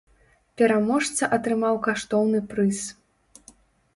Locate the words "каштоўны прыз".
1.87-2.79